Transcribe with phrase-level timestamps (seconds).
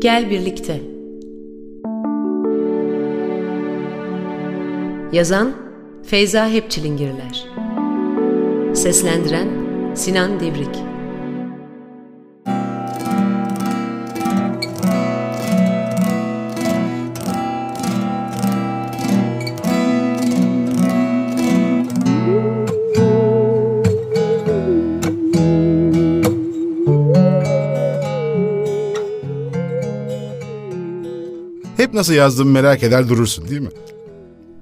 [0.00, 0.80] Gel birlikte.
[5.12, 5.52] Yazan
[6.02, 7.46] Feyza Hepçilingirler.
[8.74, 9.48] Seslendiren
[9.94, 10.97] Sinan Devrik.
[32.08, 33.68] Nasıl yazdığımı merak eder durursun değil mi?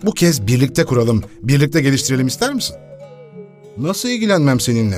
[0.03, 2.77] Bu kez birlikte kuralım, birlikte geliştirelim ister misin?
[3.79, 4.97] Nasıl ilgilenmem seninle?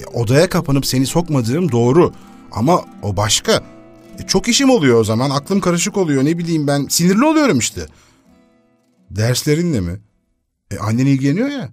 [0.00, 2.12] Ya, odaya kapanıp seni sokmadığım doğru.
[2.52, 3.62] Ama o başka.
[4.18, 7.86] E, çok işim oluyor o zaman, aklım karışık oluyor, ne bileyim ben, sinirli oluyorum işte.
[9.10, 10.00] Derslerinle mi?
[10.70, 11.70] E, annen ilgileniyor ya.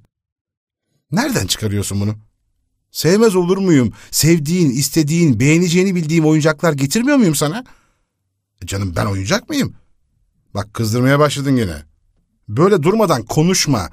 [1.11, 2.15] Nereden çıkarıyorsun bunu?
[2.91, 3.93] Sevmez olur muyum?
[4.11, 7.63] Sevdiğin, istediğin, beğeneceğini bildiğim oyuncaklar getirmiyor muyum sana?
[8.61, 9.75] E canım ben oyuncak mıyım?
[10.55, 11.83] Bak kızdırmaya başladın yine.
[12.47, 13.89] Böyle durmadan konuşma.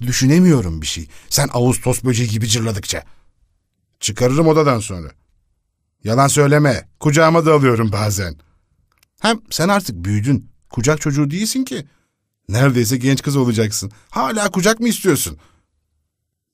[0.00, 1.08] Düşünemiyorum bir şey.
[1.28, 3.04] Sen Ağustos böceği gibi cırladıkça.
[4.00, 5.10] Çıkarırım odadan sonra.
[6.04, 6.88] Yalan söyleme.
[7.00, 8.36] Kucağıma da alıyorum bazen.
[9.20, 10.50] Hem sen artık büyüdün.
[10.70, 11.86] Kucak çocuğu değilsin ki.
[12.48, 13.92] Neredeyse genç kız olacaksın.
[14.10, 15.38] Hala kucak mı istiyorsun?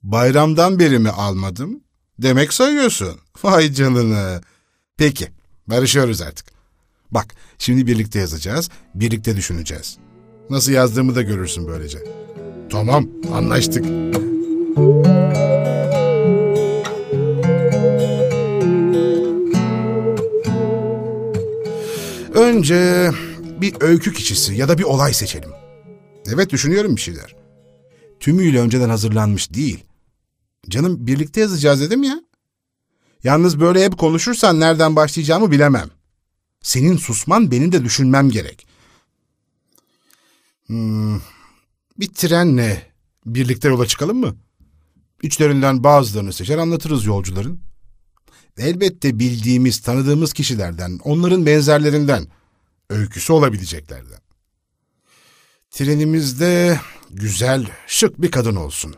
[0.03, 1.81] Bayramdan beri mi almadım?
[2.19, 3.21] Demek sayıyorsun.
[3.43, 4.41] Vay canına.
[4.97, 5.33] Peki,
[5.67, 6.54] barışıyoruz artık.
[7.15, 9.99] Bak, şimdi birlikte yazacağız, birlikte düşüneceğiz.
[10.51, 11.99] Nasıl yazdığımı da görürsün böylece.
[12.71, 13.85] Tamam, anlaştık.
[22.35, 23.11] Önce
[23.61, 25.51] bir öykü kişisi ya da bir olay seçelim.
[26.35, 27.37] Evet düşünüyorum bir şeyler.
[28.21, 29.85] Tümüyle önceden hazırlanmış değil.
[30.69, 32.23] Canım birlikte yazacağız dedim ya.
[33.25, 35.91] Yalnız böyle hep konuşursan nereden başlayacağımı bilemem.
[36.65, 38.67] Senin susman benim de düşünmem gerek.
[40.67, 41.21] Hmm,
[41.99, 42.93] bir trenle
[43.27, 44.37] birlikte yola çıkalım mı?
[45.23, 47.61] İçlerinden bazılarını seçer anlatırız yolcuların.
[48.59, 52.27] Elbette bildiğimiz, tanıdığımız kişilerden, onların benzerlerinden,
[52.91, 54.21] öyküsü olabileceklerden.
[55.71, 58.95] Trenimizde güzel, şık bir kadın olsun.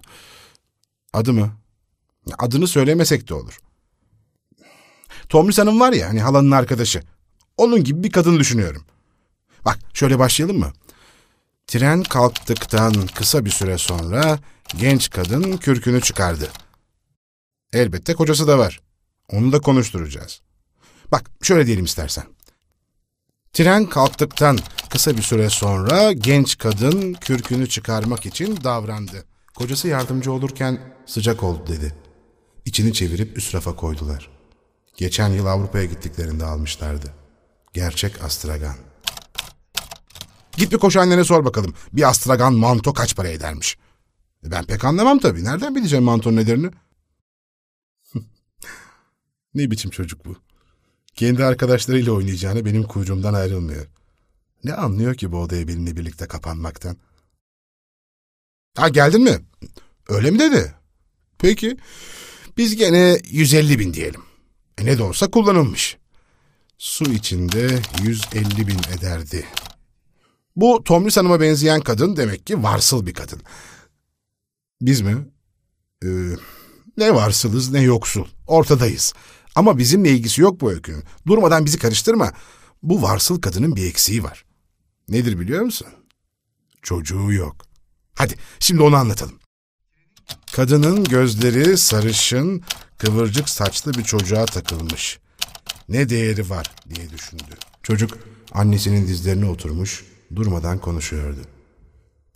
[1.13, 1.53] Adı mı?
[2.39, 3.59] Adını söylemesek de olur.
[5.29, 7.03] Tomris Hanım var ya, hani halanın arkadaşı.
[7.57, 8.85] Onun gibi bir kadın düşünüyorum.
[9.65, 10.73] Bak şöyle başlayalım mı?
[11.67, 14.39] Tren kalktıktan kısa bir süre sonra
[14.77, 16.51] genç kadın kürkünü çıkardı.
[17.73, 18.81] Elbette kocası da var.
[19.33, 20.41] Onu da konuşturacağız.
[21.13, 22.25] Bak şöyle diyelim istersen.
[23.53, 24.59] Tren kalktıktan
[24.91, 29.25] kısa bir süre sonra genç kadın kürkünü çıkarmak için davrandı.
[29.55, 31.95] Kocası yardımcı olurken sıcak oldu dedi.
[32.65, 34.31] İçini çevirip üst rafa koydular.
[34.97, 37.26] Geçen yıl Avrupa'ya gittiklerinde almışlardı.
[37.77, 38.77] Gerçek astragan.
[40.57, 41.75] Git bir koşu annene sor bakalım.
[41.93, 43.79] Bir astragan manto kaç para edermiş?
[44.47, 45.45] E, ben pek anlamam tabii.
[45.45, 46.71] Nereden bileceğim mantonun ederini?
[49.55, 50.37] ne biçim çocuk bu?
[51.15, 53.87] Kendi arkadaşlarıyla oynayacağını benim kuyruğumdan ayrılmıyor.
[54.65, 56.97] Ne anlıyor ki bu odaya benimle birlikte kapanmaktan?
[58.77, 59.39] Ha geldin mi?
[60.09, 60.75] Öyle mi dedi?
[61.39, 61.77] Peki.
[62.57, 64.23] Biz gene 150 bin diyelim.
[64.79, 65.99] E ne de olsa kullanılmış.
[66.79, 69.47] Su içinde 150 bin ederdi.
[70.57, 73.43] Bu Tomris Hanım'a benzeyen kadın demek ki varsıl bir kadın.
[74.81, 75.29] Biz mi?
[76.05, 76.09] Ee,
[76.97, 78.27] ne varsılız ne yoksul.
[78.47, 79.15] Ortadayız.
[79.55, 81.05] Ama bizimle ilgisi yok bu öykünün.
[81.27, 82.33] Durmadan bizi karıştırma.
[82.83, 84.45] Bu varsıl kadının bir eksiği var.
[85.09, 85.87] Nedir biliyor musun?
[86.83, 87.57] Çocuğu yok.
[88.15, 89.39] Hadi şimdi onu anlatalım.
[90.53, 92.63] Kadının gözleri sarışın,
[92.99, 95.19] kıvırcık saçlı bir çocuğa takılmış.
[95.89, 97.55] Ne değeri var diye düşündü.
[97.83, 98.19] Çocuk
[98.53, 100.05] annesinin dizlerine oturmuş,
[100.37, 101.41] durmadan konuşuyordu.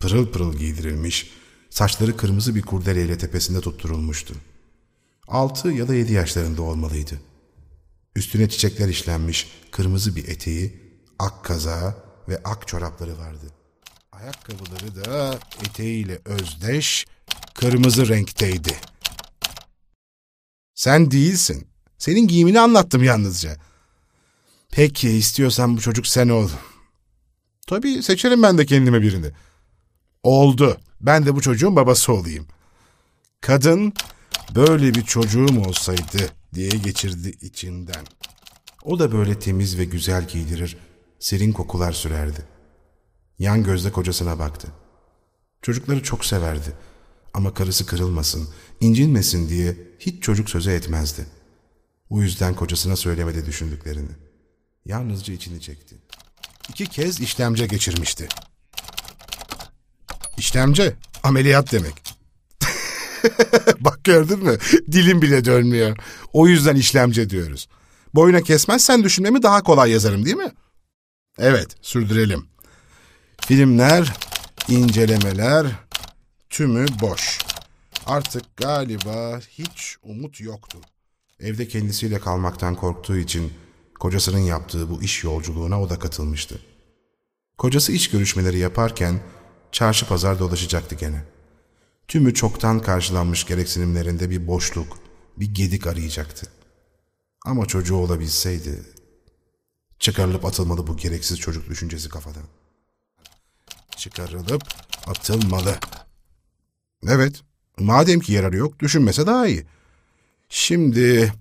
[0.00, 1.30] Pırıl pırıl giydirilmiş,
[1.70, 4.34] saçları kırmızı bir kurdeleyle tepesinde tutturulmuştu.
[5.28, 7.20] Altı ya da yedi yaşlarında olmalıydı.
[8.16, 10.80] Üstüne çiçekler işlenmiş kırmızı bir eteği,
[11.18, 11.94] ak kazağı
[12.28, 13.46] ve ak çorapları vardı.
[14.12, 17.06] Ayakkabıları da eteğiyle özdeş,
[17.54, 18.76] kırmızı renkteydi.
[20.74, 21.69] Sen değilsin.
[22.00, 23.56] Senin giyimini anlattım yalnızca.
[24.70, 26.48] Peki istiyorsan bu çocuk sen ol.
[27.66, 29.30] Tabii seçerim ben de kendime birini.
[30.22, 30.80] Oldu.
[31.00, 32.46] Ben de bu çocuğun babası olayım.
[33.40, 33.92] Kadın
[34.54, 38.04] böyle bir çocuğum olsaydı diye geçirdi içinden.
[38.84, 40.76] O da böyle temiz ve güzel giydirir,
[41.18, 42.44] serin kokular sürerdi.
[43.38, 44.68] Yan gözle kocasına baktı.
[45.62, 46.72] Çocukları çok severdi
[47.34, 48.48] ama karısı kırılmasın,
[48.80, 51.39] incinmesin diye hiç çocuk sözü etmezdi.
[52.10, 54.10] Bu yüzden kocasına söylemedi düşündüklerini.
[54.84, 55.96] Yalnızca içini çekti.
[56.68, 58.28] İki kez işlemce geçirmişti.
[60.38, 61.94] İşlemce, ameliyat demek.
[63.80, 64.58] Bak gördün mü?
[64.92, 65.96] Dilim bile dönmüyor.
[66.32, 67.68] O yüzden işlemce diyoruz.
[68.14, 70.52] Boyuna kesmezsen düşünmemi daha kolay yazarım değil mi?
[71.38, 72.46] Evet, sürdürelim.
[73.46, 74.12] Filmler,
[74.68, 75.66] incelemeler,
[76.50, 77.38] tümü boş.
[78.06, 80.78] Artık galiba hiç umut yoktu.
[81.40, 83.52] Evde kendisiyle kalmaktan korktuğu için
[84.00, 86.60] kocasının yaptığı bu iş yolculuğuna o da katılmıştı.
[87.58, 89.20] Kocası iş görüşmeleri yaparken
[89.72, 91.24] çarşı pazar dolaşacaktı gene.
[92.08, 94.98] Tümü çoktan karşılanmış gereksinimlerinde bir boşluk,
[95.36, 96.46] bir gedik arayacaktı.
[97.44, 98.82] Ama çocuğu olabilseydi,
[99.98, 102.44] çıkarılıp atılmalı bu gereksiz çocuk düşüncesi kafadan.
[103.96, 104.62] Çıkarılıp
[105.06, 105.78] atılmalı.
[107.08, 107.40] Evet,
[107.78, 109.66] madem ki yararı yok, düşünmese daha iyi.
[110.50, 111.32] Şimdi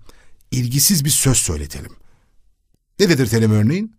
[0.50, 1.92] ilgisiz bir söz söyletelim.
[2.98, 3.96] Ne dedirtelim örneğin?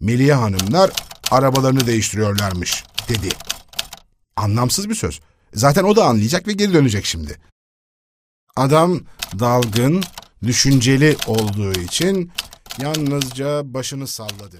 [0.00, 0.90] Meliye hanımlar
[1.30, 3.28] arabalarını değiştiriyorlarmış, dedi.
[4.36, 5.20] Anlamsız bir söz.
[5.54, 7.38] Zaten o da anlayacak ve geri dönecek şimdi.
[8.56, 9.00] Adam
[9.38, 10.02] dalgın,
[10.42, 12.32] düşünceli olduğu için
[12.78, 14.58] yalnızca başını salladı.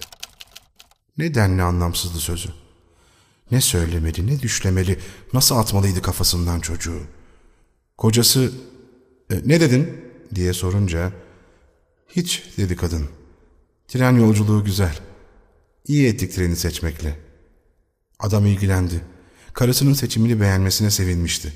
[1.17, 2.49] Ne denli anlamsızdı sözü.
[3.51, 4.99] Ne söylemeli, ne düşlemeli,
[5.33, 7.01] nasıl atmalıydı kafasından çocuğu.
[7.97, 8.51] Kocası,
[9.31, 9.87] e, ne dedin
[10.35, 11.11] diye sorunca,
[12.09, 13.09] hiç dedi kadın.
[13.87, 14.99] Tren yolculuğu güzel.
[15.87, 17.19] İyi ettik treni seçmekle.
[18.19, 19.01] Adam ilgilendi.
[19.53, 21.53] Karısının seçimini beğenmesine sevinmişti.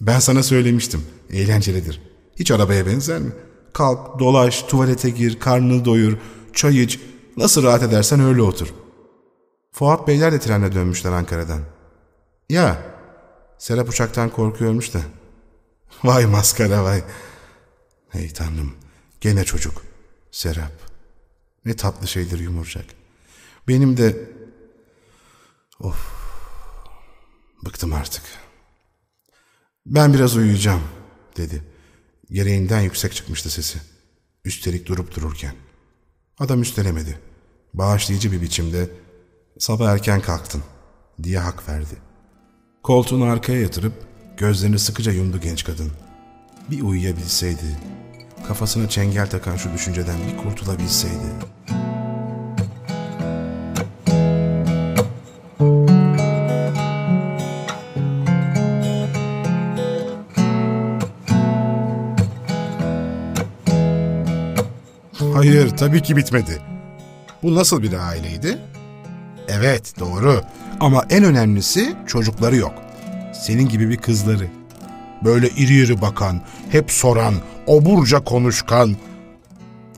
[0.00, 2.00] Ben sana söylemiştim, eğlencelidir.
[2.36, 3.32] Hiç arabaya benzer mi?
[3.72, 6.18] Kalk, dolaş, tuvalete gir, karnını doyur,
[6.52, 7.00] çay iç,
[7.36, 8.74] nasıl rahat edersen öyle otur.
[9.72, 11.60] Fuat Beyler de trenle dönmüşler Ankara'dan.
[12.50, 12.96] Ya,
[13.58, 15.00] Serap uçaktan korkuyormuş da.
[16.04, 17.04] Vay maskara vay.
[18.08, 18.74] Hey tanrım,
[19.20, 19.82] gene çocuk.
[20.30, 20.72] Serap.
[21.64, 22.84] Ne tatlı şeydir yumurcak.
[23.68, 24.30] Benim de...
[25.80, 26.16] Of.
[27.64, 28.22] Bıktım artık.
[29.86, 30.82] Ben biraz uyuyacağım,
[31.36, 31.62] dedi.
[32.30, 33.78] Gereğinden yüksek çıkmıştı sesi.
[34.44, 35.54] Üstelik durup dururken.
[36.38, 37.18] Adam üstelemedi.
[37.74, 38.90] Bağışlayıcı bir biçimde
[39.58, 40.62] sabah erken kalktın
[41.22, 41.96] diye hak verdi.
[42.82, 43.92] Koltuğunu arkaya yatırıp
[44.36, 45.92] gözlerini sıkıca yumdu genç kadın.
[46.70, 47.78] Bir uyuyabilseydi,
[48.48, 51.26] kafasına çengel takan şu düşünceden bir kurtulabilseydi.
[65.34, 66.62] Hayır, tabii ki bitmedi.
[67.42, 68.58] Bu nasıl bir aileydi?
[69.48, 70.42] Evet, doğru.
[70.80, 72.85] Ama en önemlisi çocukları yok.
[73.40, 74.48] Senin gibi bir kızları.
[75.24, 77.34] Böyle iri iri bakan, hep soran,
[77.66, 78.96] oburca konuşkan.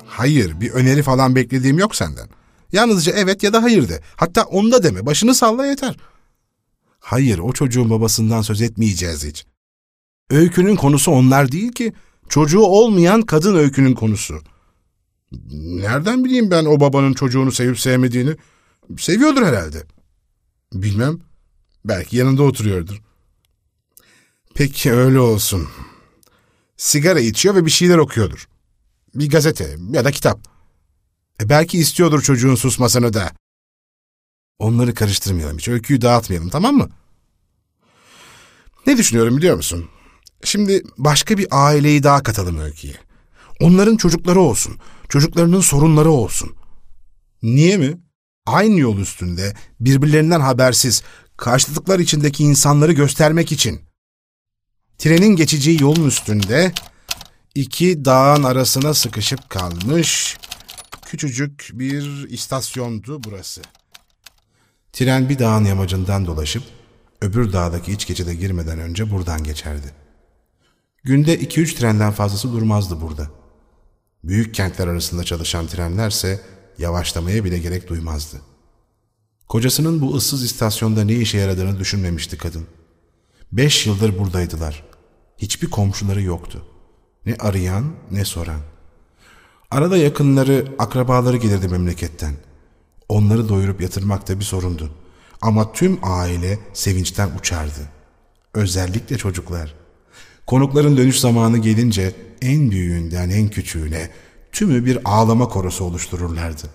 [0.07, 2.29] Hayır, bir öneri falan beklediğim yok senden.
[2.73, 4.01] Yalnızca evet ya da hayır de.
[4.17, 5.97] Hatta onu da deme, başını salla yeter.
[7.01, 9.47] Hayır, o çocuğun babasından söz etmeyeceğiz hiç.
[10.31, 11.93] Öykünün konusu onlar değil ki.
[12.29, 14.41] Çocuğu olmayan kadın öykünün konusu.
[15.53, 18.37] Nereden bileyim ben o babanın çocuğunu sevip sevmediğini?
[18.99, 19.83] Seviyordur herhalde.
[20.73, 21.19] Bilmem.
[21.85, 23.03] Belki yanında oturuyordur.
[24.59, 25.69] Peki öyle olsun.
[26.77, 28.49] Sigara içiyor ve bir şeyler okuyordur.
[29.15, 30.49] Bir gazete ya da kitap.
[31.43, 33.33] E belki istiyordur çocuğun susmasını da.
[34.59, 35.69] Onları karıştırmayalım hiç.
[35.69, 36.89] Öyküyü dağıtmayalım tamam mı?
[38.87, 39.89] Ne düşünüyorum biliyor musun?
[40.45, 42.95] Şimdi başka bir aileyi daha katalım öyküye.
[43.61, 44.79] Onların çocukları olsun.
[45.09, 46.57] Çocuklarının sorunları olsun.
[47.43, 47.99] Niye mi?
[48.47, 51.03] Aynı yol üstünde birbirlerinden habersiz
[51.37, 53.88] karşılıklar içindeki insanları göstermek için.
[54.99, 56.73] Trenin geçeceği yolun üstünde
[57.55, 60.37] iki dağın arasına sıkışıp kalmış
[61.07, 63.63] küçücük bir istasyondu burası.
[64.93, 66.63] Tren bir dağın yamacından dolaşıp
[67.21, 69.93] öbür dağdaki iç geçide girmeden önce buradan geçerdi.
[71.05, 73.31] Günde iki üç trenden fazlası durmazdı burada.
[74.25, 76.41] Büyük kentler arasında çalışan trenlerse
[76.79, 78.41] yavaşlamaya bile gerek duymazdı.
[79.49, 82.67] Kocasının bu ıssız istasyonda ne işe yaradığını düşünmemişti kadın.
[83.53, 84.85] Beş yıldır buradaydılar.
[85.39, 86.65] Hiçbir komşuları yoktu.
[87.27, 88.61] Ne arayan ne soran.
[89.71, 92.35] Arada yakınları, akrabaları gelirdi memleketten.
[93.09, 94.91] Onları doyurup yatırmak da bir sorundu.
[95.41, 97.81] Ama tüm aile sevinçten uçardı.
[98.55, 99.75] Özellikle çocuklar.
[100.47, 104.11] Konukların dönüş zamanı gelince en büyüğünden en küçüğüne
[104.53, 106.71] tümü bir ağlama korosu oluştururlardı.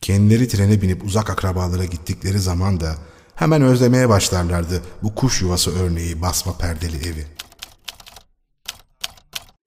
[0.00, 2.96] Kendileri trene binip uzak akrabalara gittikleri zaman da
[3.40, 7.26] hemen özlemeye başlarlardı bu kuş yuvası örneği basma perdeli evi.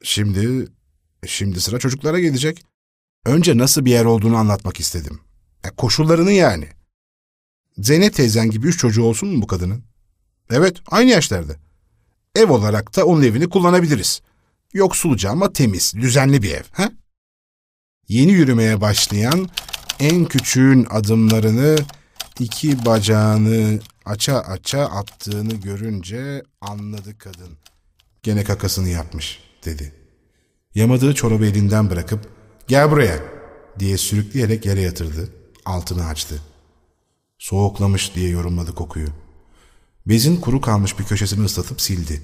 [0.03, 0.67] Şimdi,
[1.27, 2.65] şimdi sıra çocuklara gelecek.
[3.25, 5.19] Önce nasıl bir yer olduğunu anlatmak istedim.
[5.63, 6.67] Ya koşullarını yani.
[7.77, 9.83] Zeynep teyzen gibi üç çocuğu olsun mu bu kadının?
[10.49, 11.55] Evet, aynı yaşlarda.
[12.35, 14.21] Ev olarak da onun evini kullanabiliriz.
[14.73, 16.63] Yoksulca ama temiz, düzenli bir ev.
[16.71, 16.91] He?
[18.07, 19.49] Yeni yürümeye başlayan
[19.99, 21.75] en küçüğün adımlarını
[22.39, 27.57] iki bacağını aça aça attığını görünce anladı kadın.
[28.23, 29.93] Gene kakasını yapmış dedi.
[30.75, 32.29] Yamadığı çorabı elinden bırakıp
[32.67, 33.19] gel buraya
[33.79, 35.29] diye sürükleyerek yere yatırdı.
[35.65, 36.41] Altını açtı.
[37.37, 39.07] Soğuklamış diye yorumladı kokuyu.
[40.05, 42.21] Bezin kuru kalmış bir köşesini ıslatıp sildi.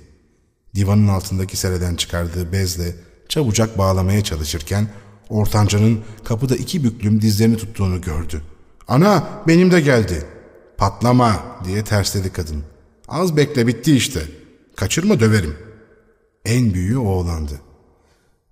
[0.75, 2.95] Divanın altındaki sereden çıkardığı bezle
[3.29, 4.87] çabucak bağlamaya çalışırken
[5.29, 8.41] ortancanın kapıda iki büklüm dizlerini tuttuğunu gördü.
[8.89, 10.25] ''Ana benim de geldi.''
[10.77, 12.63] ''Patlama!'' diye tersledi kadın.
[13.07, 14.21] ''Az bekle bitti işte.
[14.75, 15.57] Kaçırma döverim.''
[16.45, 17.61] En büyüğü oğlandı.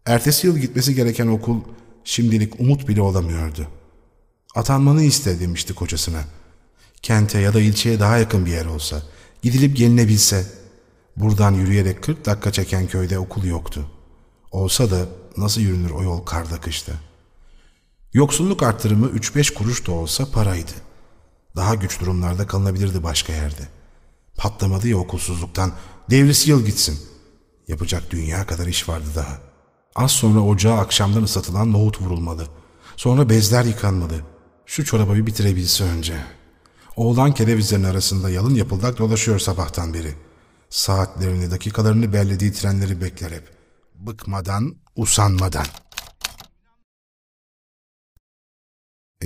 [0.05, 1.61] Ertesi yıl gitmesi gereken okul
[2.03, 3.67] şimdilik umut bile olamıyordu.
[4.55, 6.23] Atanmanı iste demişti kocasına.
[7.01, 9.01] Kente ya da ilçeye daha yakın bir yer olsa,
[9.41, 10.45] gidilip gelinebilse.
[11.15, 13.91] Buradan yürüyerek 40 dakika çeken köyde okul yoktu.
[14.51, 15.05] Olsa da
[15.37, 16.93] nasıl yürünür o yol karda kışta?
[18.17, 20.71] Yoksulluk arttırımı 3-5 kuruş da olsa paraydı.
[21.55, 23.67] Daha güç durumlarda kalınabilirdi başka yerde.
[24.37, 25.71] Patlamadı ya okulsuzluktan,
[26.09, 26.99] devrisi yıl gitsin.
[27.67, 29.39] Yapacak dünya kadar iş vardı daha.
[29.95, 32.47] Az sonra ocağa akşamdan ıslatılan nohut vurulmalı.
[32.95, 34.21] Sonra bezler yıkanmalı.
[34.65, 36.23] Şu çorabı bir bitirebilse önce.
[36.95, 40.13] Oğlan kerevizlerin arasında yalın yapıldak dolaşıyor sabahtan beri.
[40.69, 43.51] Saatlerini, dakikalarını bellediği trenleri bekler hep.
[43.95, 45.65] Bıkmadan, usanmadan.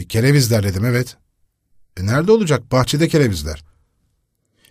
[0.02, 1.18] E, kerevizler dedim evet.
[1.98, 2.72] E, nerede olacak?
[2.72, 3.64] Bahçede kerevizler.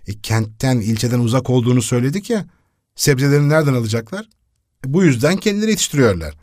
[0.07, 2.47] E, kentten, ilçeden uzak olduğunu söyledik ya.
[2.95, 4.29] Sebzeleri nereden alacaklar?
[4.87, 6.35] E, bu yüzden kendileri yetiştiriyorlar.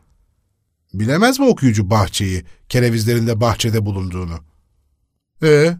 [0.93, 4.39] Bilemez mi okuyucu bahçeyi, kerevizlerinde bahçede bulunduğunu?
[5.43, 5.77] E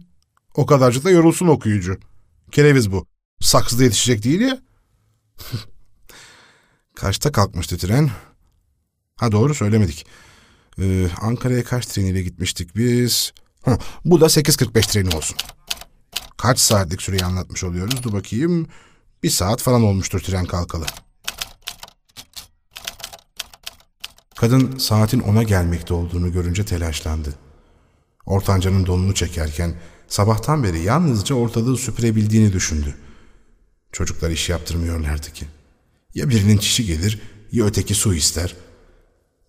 [0.54, 1.98] o kadarcık da yorulsun okuyucu.
[2.52, 3.06] Kereviz bu.
[3.40, 4.58] Saksıda yetişecek değil ya.
[6.94, 8.10] Kaçta kalkmıştı tren?
[9.16, 10.06] Ha doğru söylemedik.
[10.80, 13.32] Ee, Ankara'ya kaç treniyle gitmiştik biz?
[13.62, 15.36] Ha, bu da 8.45 treni olsun.
[16.36, 18.02] Kaç saatlik süreyi anlatmış oluyoruz?
[18.02, 18.66] Dur bakayım.
[19.22, 20.86] Bir saat falan olmuştur tren kalkalı.
[24.36, 27.34] Kadın saatin ona gelmekte olduğunu görünce telaşlandı.
[28.26, 29.74] Ortancanın donunu çekerken
[30.08, 32.94] sabahtan beri yalnızca ortalığı süpürebildiğini düşündü.
[33.92, 35.46] Çocuklar iş yaptırmıyorlardı ki.
[36.14, 38.54] Ya birinin çişi gelir ya öteki su ister.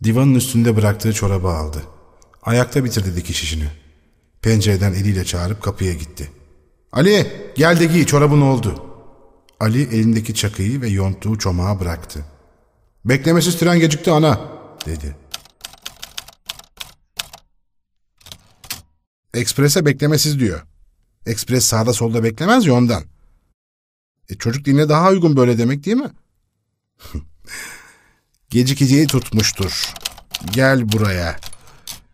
[0.04, 1.84] Divanın üstünde bıraktığı çorabı aldı.
[2.42, 3.68] Ayakta bitirdi dikiş işini.
[4.42, 6.32] Pencereden eliyle çağırıp kapıya gitti.
[6.92, 8.86] Ali gel de giy çorabın oldu.
[9.60, 12.26] Ali elindeki çakıyı ve yonttuğu çomağı bıraktı.
[13.06, 14.40] Beklemesiz tren gecikti ana
[14.86, 15.16] dedi.
[19.34, 20.66] Eksprese beklemesiz diyor.
[21.26, 23.04] Ekspres sağda solda beklemez ya.
[24.30, 26.12] E, çocuk diline daha uygun böyle demek değil mi?
[28.50, 29.94] Gecikeceği tutmuştur.
[30.52, 31.40] Gel buraya.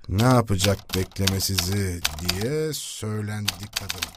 [0.09, 4.09] Ne yapacak beklemesizi diye söylendi kadın.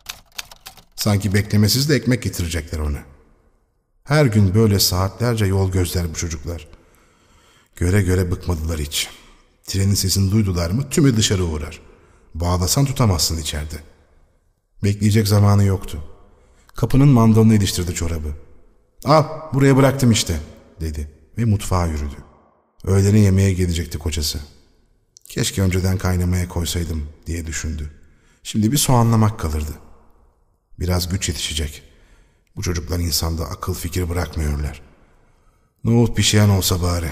[0.97, 2.99] Sanki beklemesiz de ekmek getirecekler ona.
[4.05, 6.69] Her gün böyle saatlerce yol gözler bu çocuklar.
[7.77, 9.09] Göre göre bıkmadılar hiç.
[9.65, 11.81] Trenin sesini duydular mı tümü dışarı uğrar.
[12.35, 13.77] Bağlasan tutamazsın içeride.
[14.85, 16.05] Bekleyecek zamanı yoktu.
[16.75, 18.35] Kapının mandalını iliştirdi çorabı.
[19.05, 20.41] Al buraya bıraktım işte
[20.81, 22.17] dedi ve mutfağa yürüdü.
[22.85, 24.39] Öğlene yemeğe gelecekti kocası.
[25.29, 27.91] Keşke önceden kaynamaya koysaydım diye düşündü.
[28.43, 29.73] Şimdi bir soğanlamak kalırdı.
[30.81, 31.83] Biraz güç yetişecek.
[32.57, 34.83] Bu çocuklar insanda akıl fikir bırakmıyorlar.
[35.85, 37.11] Nohut pişiyen olsa bari.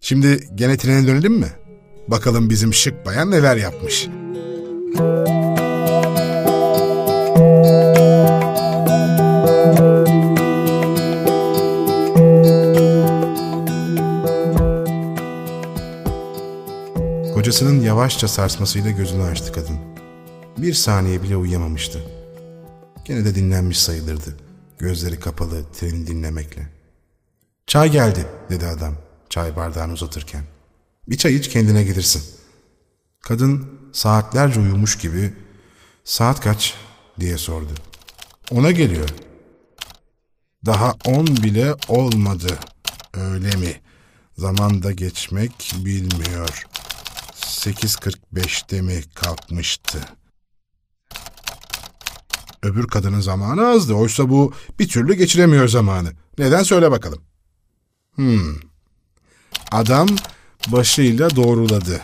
[0.00, 1.52] Şimdi gene trene dönelim mi?
[2.08, 4.08] Bakalım bizim şık bayan neler yapmış.
[17.42, 19.78] Kocasının yavaşça sarsmasıyla gözünü açtı kadın.
[20.58, 22.04] Bir saniye bile uyuyamamıştı.
[23.04, 24.36] Gene de dinlenmiş sayılırdı.
[24.78, 26.68] Gözleri kapalı, treni dinlemekle.
[27.66, 28.94] Çay geldi, dedi adam
[29.30, 30.44] çay bardağını uzatırken.
[31.08, 32.22] Bir çay iç kendine gelirsin.
[33.20, 35.34] Kadın saatlerce uyumuş gibi
[36.04, 36.74] saat kaç
[37.20, 37.72] diye sordu.
[38.50, 39.08] Ona geliyor.
[40.66, 42.58] Daha on bile olmadı.
[43.14, 43.80] Öyle mi?
[44.38, 46.66] Zamanda geçmek bilmiyor.
[47.52, 49.98] 8.45'te mi kalkmıştı?
[52.62, 53.94] Öbür kadının zamanı azdı.
[53.94, 56.12] Oysa bu bir türlü geçiremiyor zamanı.
[56.38, 57.22] Neden söyle bakalım.
[58.14, 58.56] Hmm.
[59.70, 60.08] Adam
[60.66, 62.00] başıyla doğruladı.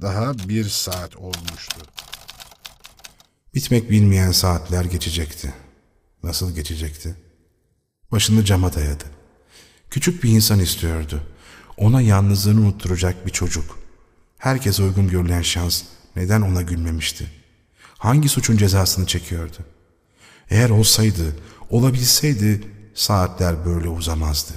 [0.00, 1.80] Daha bir saat olmuştu.
[3.54, 5.54] Bitmek bilmeyen saatler geçecekti.
[6.22, 7.16] Nasıl geçecekti?
[8.12, 9.04] Başını cama dayadı.
[9.90, 11.22] Küçük bir insan istiyordu.
[11.76, 13.87] Ona yalnızlığını unutturacak bir çocuk.
[14.38, 15.82] Herkes uygun görülen şans
[16.16, 17.30] neden ona gülmemişti?
[17.98, 19.56] Hangi suçun cezasını çekiyordu?
[20.50, 21.36] Eğer olsaydı,
[21.70, 22.60] olabilseydi
[22.94, 24.52] saatler böyle uzamazdı.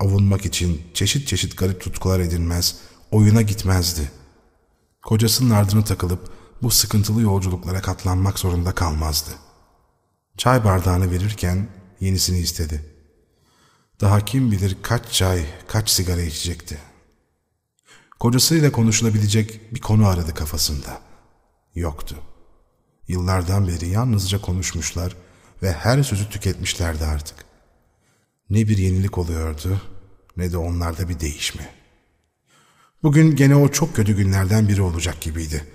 [0.00, 2.76] Avunmak için çeşit çeşit garip tutkular edinmez,
[3.10, 4.10] oyuna gitmezdi.
[5.02, 6.30] Kocasının ardını takılıp
[6.62, 9.30] bu sıkıntılı yolculuklara katlanmak zorunda kalmazdı.
[10.36, 11.68] Çay bardağını verirken
[12.00, 12.92] yenisini istedi.
[14.00, 16.78] Daha kim bilir kaç çay, kaç sigara içecekti.
[18.20, 21.00] Kocasıyla konuşulabilecek bir konu aradı kafasında.
[21.74, 22.16] Yoktu.
[23.08, 25.16] Yıllardan beri yalnızca konuşmuşlar
[25.62, 27.36] ve her sözü tüketmişlerdi artık.
[28.50, 29.80] Ne bir yenilik oluyordu
[30.36, 31.70] ne de onlarda bir değişme.
[33.02, 35.66] Bugün gene o çok kötü günlerden biri olacak gibiydi.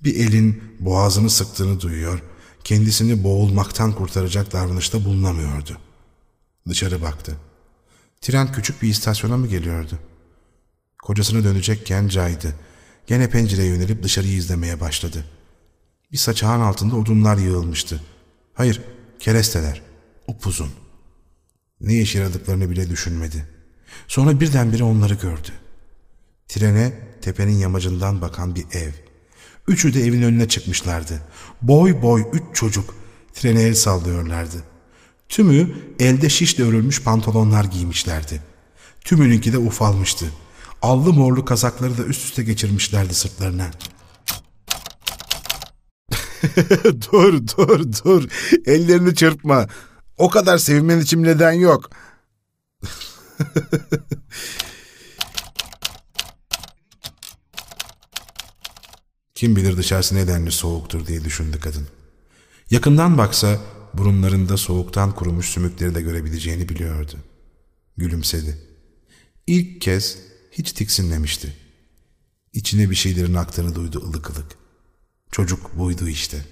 [0.00, 2.22] Bir elin boğazını sıktığını duyuyor,
[2.64, 5.78] kendisini boğulmaktan kurtaracak davranışta bulunamıyordu.
[6.68, 7.36] Dışarı baktı.
[8.20, 9.98] Tren küçük bir istasyona mı geliyordu?
[11.02, 12.54] Kocasına dönecekken caydı.
[13.06, 15.24] Gene pencereye yönelip dışarıyı izlemeye başladı.
[16.12, 18.00] Bir saçağın altında odunlar yığılmıştı.
[18.54, 18.80] Hayır,
[19.18, 19.82] keresteler.
[20.26, 20.70] Upuzun.
[21.80, 23.46] Ne işe yaradıklarını bile düşünmedi.
[24.08, 25.48] Sonra birdenbire onları gördü.
[26.48, 26.92] Trene
[27.22, 28.90] tepenin yamacından bakan bir ev.
[29.68, 31.22] Üçü de evin önüne çıkmışlardı.
[31.62, 32.94] Boy boy üç çocuk
[33.34, 34.56] trene el sallıyorlardı.
[35.28, 38.42] Tümü elde şişle örülmüş pantolonlar giymişlerdi.
[39.00, 40.26] Tümününki de ufalmıştı.
[40.82, 43.70] Allı morlu kazakları da üst üste geçirmişlerdi sırtlarına.
[47.12, 48.28] dur dur dur.
[48.66, 49.66] Ellerini çırpma.
[50.18, 51.90] O kadar sevinmen için neden yok.
[59.34, 61.86] Kim bilir dışarısı nedenli soğuktur diye düşündü kadın.
[62.70, 63.58] Yakından baksa
[63.94, 67.16] burunlarında soğuktan kurumuş sümükleri de görebileceğini biliyordu.
[67.96, 68.58] Gülümsedi.
[69.46, 71.56] İlk kez hiç tiksinmemişti.
[72.52, 74.46] İçine bir şeylerin aktığını duydu ılık ılık.
[75.30, 76.44] Çocuk buydu işte.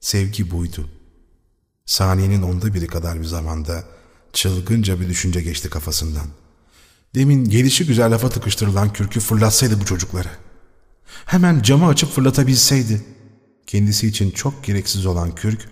[0.00, 0.88] Sevgi buydu.
[1.86, 3.84] Saniyenin onda biri kadar bir zamanda
[4.32, 6.26] çılgınca bir düşünce geçti kafasından.
[7.14, 10.28] Demin gelişi güzel lafa tıkıştırılan kürkü fırlatsaydı bu çocukları.
[11.24, 13.04] Hemen camı açıp fırlatabilseydi.
[13.66, 15.68] Kendisi için çok gereksiz olan kürk,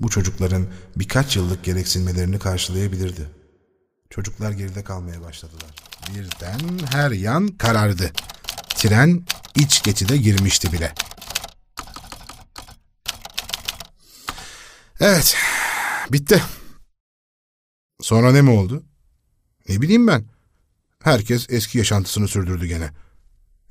[0.00, 3.37] bu çocukların birkaç yıllık gereksinmelerini karşılayabilirdi.
[4.10, 5.70] Çocuklar geride kalmaya başladılar.
[6.14, 8.12] Birden her yan karardı.
[8.68, 10.94] Tren iç geçide girmişti bile.
[15.00, 15.36] Evet,
[16.12, 16.42] bitti.
[18.00, 18.84] Sonra ne mi oldu?
[19.68, 20.24] Ne bileyim ben.
[21.02, 22.90] Herkes eski yaşantısını sürdürdü gene.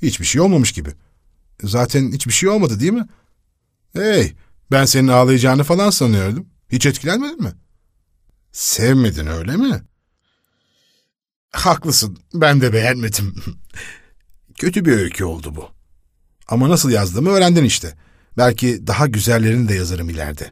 [0.01, 0.89] Hiçbir şey olmamış gibi.
[1.63, 3.07] Zaten hiçbir şey olmadı değil mi?
[3.93, 4.33] Hey,
[4.71, 6.47] ben senin ağlayacağını falan sanıyordum.
[6.71, 7.53] Hiç etkilenmedin mi?
[8.51, 9.81] Sevmedin öyle mi?
[11.51, 13.35] Haklısın, ben de beğenmedim.
[14.59, 15.69] Kötü bir öykü oldu bu.
[16.47, 17.93] Ama nasıl yazdığımı öğrendin işte.
[18.37, 20.51] Belki daha güzellerini de yazarım ileride.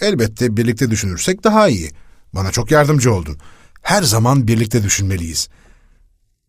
[0.00, 1.90] Elbette birlikte düşünürsek daha iyi.
[2.34, 3.38] Bana çok yardımcı oldun.
[3.82, 5.48] Her zaman birlikte düşünmeliyiz.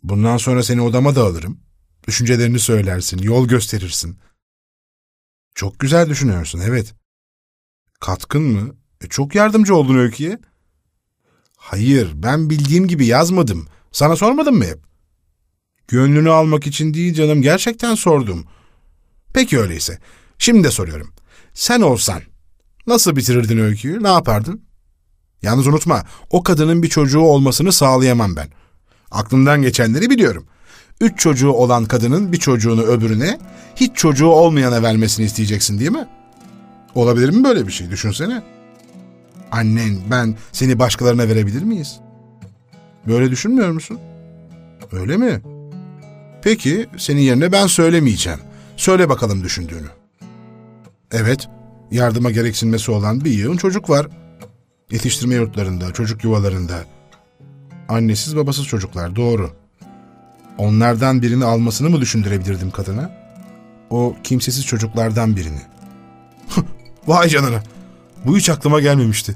[0.03, 1.59] Bundan sonra seni odama da alırım.
[2.07, 4.19] Düşüncelerini söylersin, yol gösterirsin.
[5.55, 6.93] Çok güzel düşünüyorsun, evet.
[7.99, 8.75] Katkın mı?
[9.01, 10.39] E, çok yardımcı oldun Öykü'ye.
[11.69, 13.67] Hayır, ben bildiğim gibi yazmadım.
[13.91, 14.79] Sana sormadım mı hep?
[15.87, 18.45] Gönlünü almak için değil canım, gerçekten sordum.
[19.33, 19.99] Peki öyleyse.
[20.37, 21.13] Şimdi de soruyorum.
[21.53, 22.21] Sen olsan
[22.87, 24.61] nasıl bitirirdin öyküyü, ne yapardın?
[25.41, 28.47] Yalnız unutma, o kadının bir çocuğu olmasını sağlayamam ben.
[29.11, 30.45] Aklımdan geçenleri biliyorum.
[31.01, 33.39] Üç çocuğu olan kadının bir çocuğunu öbürüne,
[33.75, 36.07] hiç çocuğu olmayana vermesini isteyeceksin değil mi?
[36.95, 37.89] Olabilir mi böyle bir şey?
[37.89, 38.56] Düşünsene.
[39.51, 41.99] Annen, ben seni başkalarına verebilir miyiz?
[43.07, 43.99] Böyle düşünmüyor musun?
[44.91, 45.41] Öyle mi?
[46.41, 48.39] Peki, senin yerine ben söylemeyeceğim.
[48.77, 49.87] Söyle bakalım düşündüğünü.
[51.11, 51.49] Evet,
[51.91, 54.07] yardıma gereksinmesi olan bir yığın çocuk var.
[54.91, 56.75] Yetiştirme yurtlarında, çocuk yuvalarında.
[57.89, 59.51] Annesiz babasız çocuklar, doğru.
[60.57, 63.11] Onlardan birini almasını mı düşündürebilirdim kadına?
[63.89, 65.61] O kimsesiz çocuklardan birini.
[67.07, 67.63] Vay canına.
[68.27, 69.35] Bu hiç aklıma gelmemişti.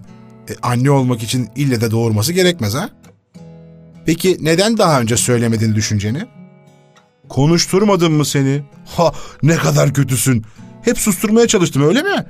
[0.50, 2.90] E, anne olmak için ille de doğurması gerekmez ha?
[4.06, 6.26] Peki neden daha önce söylemedin düşünceni?
[7.30, 8.64] Konuşturmadım mı seni?
[8.86, 9.12] Ha
[9.44, 10.46] ne kadar kötüsün.
[10.82, 12.26] Hep susturmaya çalıştım öyle mi?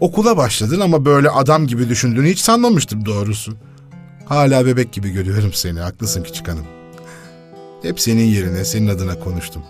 [0.00, 3.56] Okula başladın ama böyle adam gibi düşündüğünü hiç sanmamıştım doğrusu.
[4.24, 5.80] Hala bebek gibi görüyorum seni.
[5.80, 6.66] Haklısın küçük hanım.
[7.82, 9.62] Hep senin yerine, senin adına konuştum.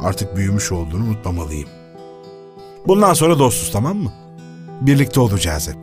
[0.00, 1.68] Artık büyümüş olduğunu unutmamalıyım.
[2.86, 4.12] Bundan sonra dostuz tamam mı?
[4.80, 5.76] Birlikte olacağız hep.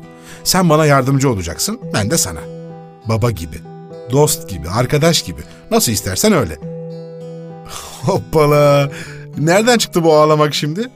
[0.43, 2.39] Sen bana yardımcı olacaksın, ben de sana.
[3.05, 3.57] Baba gibi,
[4.11, 5.41] dost gibi, arkadaş gibi.
[5.71, 6.57] Nasıl istersen öyle.
[8.01, 8.91] Hoppala.
[9.37, 10.89] Nereden çıktı bu ağlamak şimdi?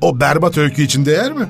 [0.00, 1.48] O berbat öykü için değer mi?